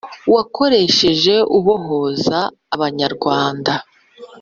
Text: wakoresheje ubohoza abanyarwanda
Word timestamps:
wakoresheje 0.33 1.35
ubohoza 1.57 2.39
abanyarwanda 2.75 3.73